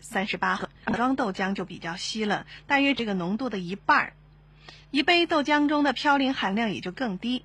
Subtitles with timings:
[0.00, 4.12] 三十八克，装豆浆就比较稀了，大约这个浓度的一半儿。
[4.90, 7.44] 一杯豆浆中的嘌呤含量也就更低。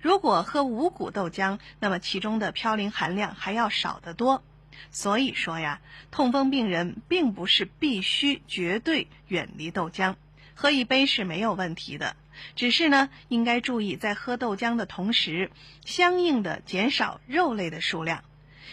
[0.00, 4.42] 如果喝五谷豆浆，那么其中的嘌呤含量还要少得多。
[4.90, 5.80] 所以说呀，
[6.10, 10.16] 痛风病人并不是必须绝对远离豆浆，
[10.54, 12.16] 喝一杯是没有问题的。
[12.56, 15.50] 只是呢，应该注意在喝豆浆的同时，
[15.84, 18.24] 相应的减少肉类的数量，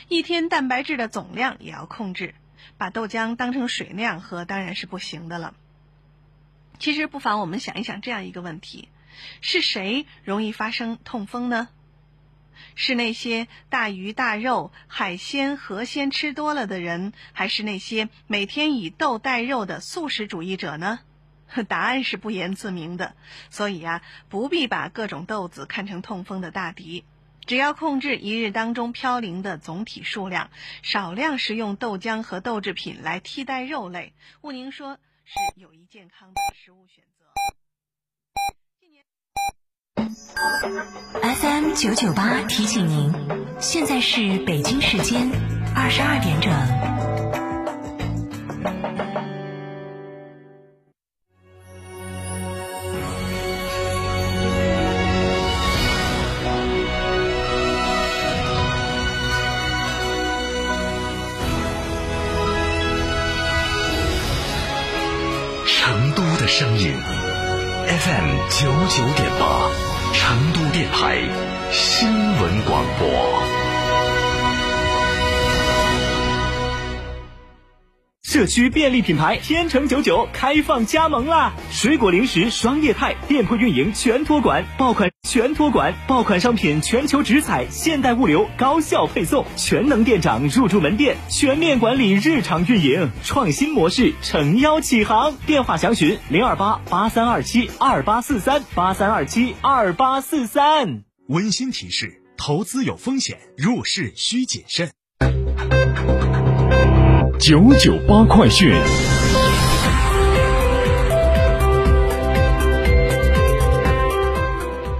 [0.07, 2.33] 一天蛋白质的总量也要控制。
[2.77, 5.53] 把豆浆当成水那样喝当然是不行的了。
[6.77, 8.89] 其实不妨我们想一想这样一个问题：
[9.41, 11.69] 是谁容易发生痛风呢？
[12.75, 20.99] 是那些大鱼大肉、海鲜、河鲜吃多了的人，还是那些每天以豆代肉的素食主义者呢？
[21.67, 23.15] 答案是不言自明的。
[23.49, 27.03] 所以啊，不必把各种豆子看成痛风的大敌。
[27.49, 30.51] 只要控制一日当中嘌呤的总体数量，
[30.83, 37.25] 少量食用豆浆和豆制品来替代肉类，毋宁说是有益健康的食物选择。
[41.23, 43.11] FM 九九八提醒您，
[43.59, 45.27] 现在是北京时间
[45.75, 46.98] 二十二点整。
[65.71, 66.91] 成都的声音
[67.85, 69.69] FM 九九点八，
[70.13, 71.21] 成都电台
[71.71, 73.07] 新闻广播。
[78.23, 81.53] 社区便利品牌天成九九开放加盟啦！
[81.71, 95.35] 水果零食双业态店铺运营全托管，爆款全托管，爆款商品全球直采，现代物流高效配送，全能店长入驻门店，全面管理日常运营，创新模式诚邀启航。
[95.45, 101.03] 电话详询零二八八三二七二八四三八三二七二八四三。
[101.27, 104.89] 温馨提示：投资有风险，入市需谨慎。
[107.39, 108.73] 九九八快讯，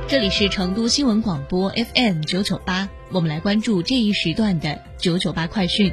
[0.10, 5.92] 这里是成都新闻广播 FM 九九八，我们来关注这一时段的九九八快讯。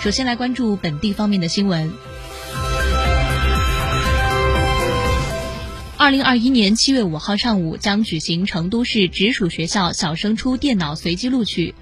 [0.00, 1.92] 首先来关注本地方面的新闻。
[5.96, 11.76] 二零二一年七月五号上午将举行成都市直属学校小升初电脑随机录取。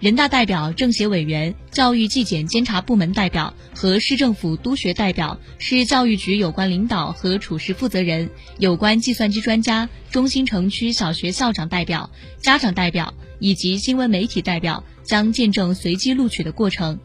[0.00, 12.10] 人大代表、政协委员、教育纪检监察部门代表和市政府督学代表、市教育局有关领导和处室负责人、有关计算机专家、中心城区小学校长代表、
[12.40, 17.00] 家长代表以及新闻媒体代表将见证随机录取的过程。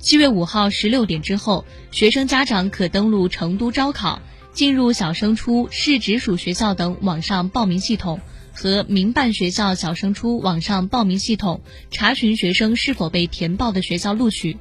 [0.00, 4.20] 七月五号十六点之后，学生家长可登录成都招考，
[4.52, 8.20] 进入小升初市直属学校等网上报名系统。
[8.52, 14.58] 和民办学校小升初网上报名系统查询学生是否被填报的学校录取，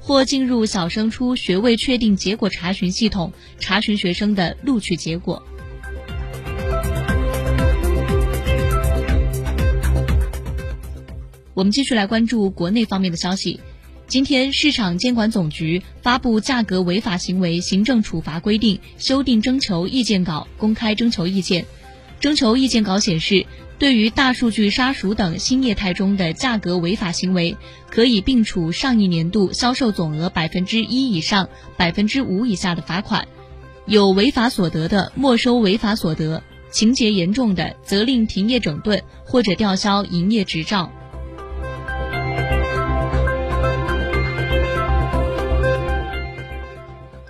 [0.00, 5.42] 或进入小升初学位确定结果查询系统查询学生的录取结果。
[11.54, 13.60] 我们继续来关注国内方面的消息。
[14.06, 21.64] 今天，市场监管总局发布《价格违法行为行政处罚规定》修订征求意见稿，公开征求意见。
[22.24, 23.44] 征求意见稿显示，
[23.78, 27.54] 对于大数据杀熟等新业态中的价格违法行为，
[27.90, 33.26] 可以并处上一年度销售总额百分之一以上百分之五以下的罚款；
[33.84, 36.40] 有违法所得的，没收违法所得；
[36.70, 40.90] 情节严重的，责令停业整顿或者吊销营业执照。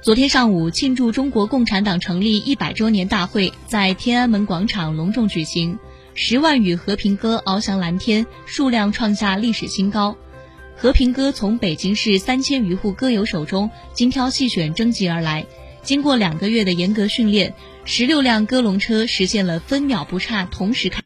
[0.04, 5.78] 昨天上午，庆祝中国共产党成立一百周年大会在天安门广场隆重举行，
[6.12, 10.14] 十万羽和平鸽翱翔蓝天，数量创下历史新高。
[10.76, 15.46] 和平鸽从北京市三千余户鸽友手中精挑细选征集而来，
[15.82, 17.54] 经过两个月的严格训练，
[17.86, 21.00] 十六辆鸽笼车实现了分秒不差同时开。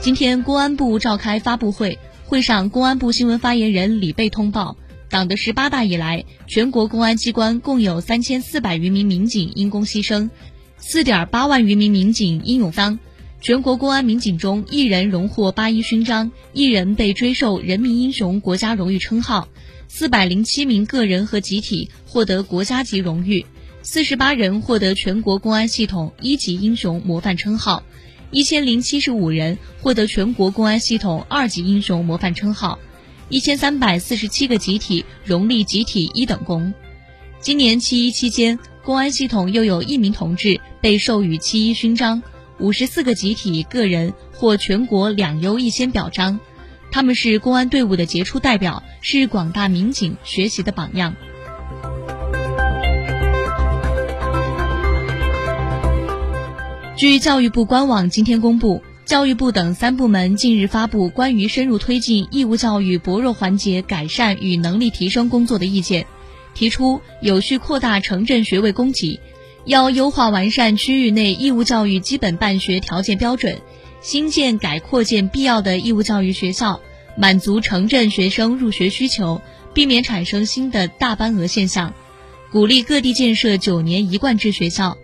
[0.00, 4.78] 今天，公安部召开发布会，会上，公安部新闻发言人李贝通报。
[5.10, 10.30] 党的十八大以来，全国公安机关共有三千四百余名民警因公牺牲，
[10.78, 13.00] 四点八万余名民警英勇伤。
[13.40, 19.48] 全国公安民警中，一人荣获八一勋章，一人被追授人民英雄国家荣誉称号，
[19.88, 23.44] 四百零七名个人和集体获得国家级荣誉，
[23.82, 27.82] 四十八人获得全国公安系统一级英雄模范称号，
[28.30, 32.78] 一千零七十五人获得全国公安系统二级英雄模范称号。
[33.30, 36.74] 一千三百四十七个集体荣立集体一等功。
[37.38, 42.22] 今年七一期间，公安系统又有一名同志被授予七一勋章，
[42.58, 46.40] 五十四个集体个人获全国两优一先表彰。
[46.90, 51.14] 他们是公安队伍的杰出代表，是广大民警学习的榜样。
[56.96, 66.06] 据教育部官网今天公布，教育部等三部门近日发布关于深入推进义务教育薄弱环节改善与能力提升工作的意见，
[66.54, 69.18] 提出有序扩大城镇学位供给，
[69.64, 73.60] 要优化完善区域内义务教育基本办学条件标准，
[74.00, 76.80] 新建改扩建必要的义务教育学校，
[77.16, 79.42] 满足城镇学生入学需求，
[79.74, 81.92] 避免产生新的大班额现象，
[82.52, 84.96] 鼓励各地建设九年一贯制学校。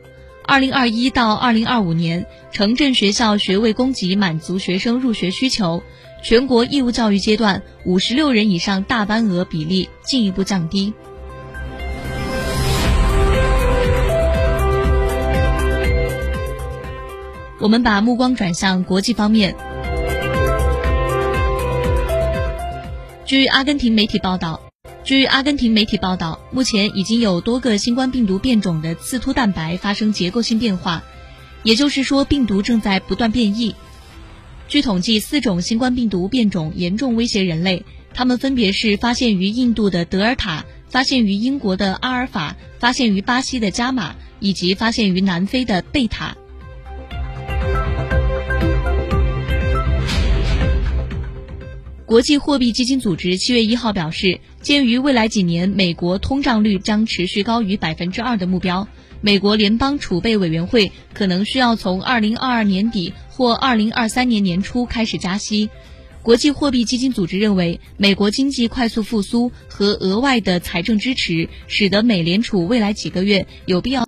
[0.46, 5.82] 二零二一到二零二五年，城镇学校学位供给满足学生入学需求，
[6.22, 10.94] 全国义务教育阶段五十六人以上大班额比例进一步降低。
[17.58, 19.56] 我们把目光转向国际方面，
[23.24, 24.65] 据阿根廷媒体报道。
[25.06, 31.04] 据阿根廷媒体报道，目前已经有多个新冠病毒变种的刺突蛋白发生结构性变化，
[31.62, 33.76] 也就是说，病毒正在不断变异。
[34.66, 46.36] 据统计，四种新冠病毒变种严重威胁人类，它们分别是发现于印度的德尔塔、发现于英国的阿尔法、发现于巴西的伽马，以及发现于南非的贝塔。
[52.06, 58.86] 国际货币基金组织七月一号表示，鉴于未来几年美国通胀率将持续高于百分之二的目标，
[59.20, 65.68] 美国联邦储备委员会可能需要从二零二二年底或二零二三年年初开始加息。
[66.22, 74.04] 国际货币基金组织认为，美国经济快速复苏和额外的财政支持，使得美联储未来几个月有必要。